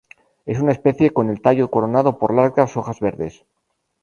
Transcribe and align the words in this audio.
Es 0.47 0.59
una 0.59 0.71
especie 0.71 1.11
con 1.11 1.29
el 1.29 1.43
tallo 1.43 1.69
coronado 1.69 2.17
por 2.17 2.33
largas 2.33 2.75
hojas 2.75 2.99
verdes. 2.99 3.45